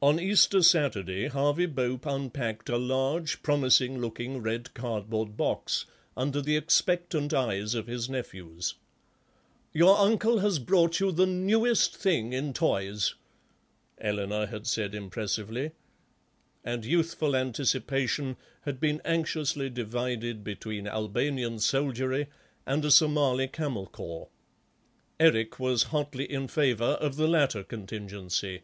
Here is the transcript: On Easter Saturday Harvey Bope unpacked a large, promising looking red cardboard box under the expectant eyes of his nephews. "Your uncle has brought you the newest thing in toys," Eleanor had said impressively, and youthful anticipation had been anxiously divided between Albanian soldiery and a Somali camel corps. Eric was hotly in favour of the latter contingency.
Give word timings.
On 0.00 0.18
Easter 0.18 0.62
Saturday 0.62 1.26
Harvey 1.28 1.66
Bope 1.66 2.06
unpacked 2.06 2.70
a 2.70 2.78
large, 2.78 3.42
promising 3.42 3.98
looking 4.00 4.38
red 4.40 4.72
cardboard 4.72 5.36
box 5.36 5.84
under 6.16 6.40
the 6.40 6.56
expectant 6.56 7.34
eyes 7.34 7.74
of 7.74 7.86
his 7.86 8.08
nephews. 8.08 8.76
"Your 9.74 9.98
uncle 9.98 10.38
has 10.38 10.58
brought 10.58 11.00
you 11.00 11.12
the 11.12 11.26
newest 11.26 11.94
thing 11.94 12.32
in 12.32 12.54
toys," 12.54 13.14
Eleanor 14.00 14.46
had 14.46 14.66
said 14.66 14.94
impressively, 14.94 15.72
and 16.64 16.86
youthful 16.86 17.36
anticipation 17.36 18.38
had 18.62 18.80
been 18.80 19.02
anxiously 19.04 19.68
divided 19.68 20.42
between 20.42 20.88
Albanian 20.88 21.58
soldiery 21.58 22.28
and 22.64 22.86
a 22.86 22.90
Somali 22.90 23.48
camel 23.48 23.86
corps. 23.86 24.30
Eric 25.20 25.60
was 25.60 25.82
hotly 25.92 26.24
in 26.24 26.48
favour 26.48 26.92
of 27.02 27.16
the 27.16 27.28
latter 27.28 27.62
contingency. 27.62 28.62